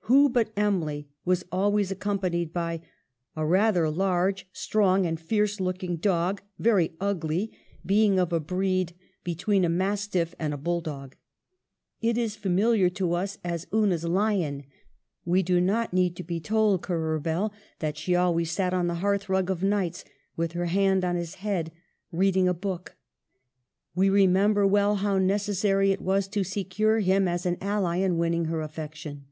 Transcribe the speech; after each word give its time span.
Who 0.00 0.28
but 0.30 0.52
Emily 0.54 1.08
was 1.24 1.44
always 1.52 1.90
accompanied 1.90 2.52
by 2.52 2.82
a" 3.34 3.44
rather 3.46 3.90
large, 3.90 4.46
strong, 4.52 5.06
and 5.06 5.18
fierce 5.20 5.60
looking 5.60 5.96
dog, 5.96 6.42
very 6.58 6.92
ugly, 7.00 7.52
being 7.84 8.18
of 8.18 8.32
a 8.32 8.40
breed 8.40 8.88
284 8.88 8.94
EMILY 8.94 9.18
BRONTE. 9.18 9.24
between 9.24 9.64
a 9.64 9.68
mastiff 9.74 10.34
and 10.38 10.52
a 10.52 10.58
bulldog"? 10.58 11.16
it 12.02 12.18
is 12.18 12.36
familiar 12.36 12.90
to 12.90 13.14
us 13.14 13.38
as 13.42 13.66
Una's 13.72 14.04
lion; 14.04 14.64
we 15.24 15.42
do 15.42 15.58
not 15.58 15.94
need 15.94 16.16
to 16.16 16.22
be 16.22 16.40
told, 16.40 16.82
Currer 16.82 17.18
Bell, 17.20 17.52
that 17.78 17.96
she 17.96 18.14
always 18.14 18.50
sat 18.50 18.74
on 18.74 18.86
the 18.88 18.96
hearthrug 18.96 19.50
of 19.50 19.62
nights, 19.62 20.04
with 20.36 20.52
her 20.52 20.66
hand 20.66 21.02
on 21.02 21.16
his 21.16 21.36
head, 21.36 21.70
reading 22.12 22.48
a 22.48 22.54
book; 22.54 22.96
we 23.94 24.10
remember 24.10 24.66
well 24.66 24.96
how 24.96 25.18
necessary 25.18 25.90
it 25.92 26.02
was 26.02 26.28
to 26.28 26.44
secure 26.44 27.00
him 27.00 27.26
as 27.26 27.46
an 27.46 27.56
ally 27.62 27.96
in 27.98 28.18
winning 28.18 28.46
her 28.46 28.60
affection. 28.60 29.24